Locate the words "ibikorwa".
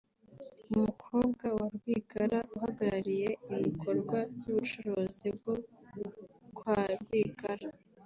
3.53-4.17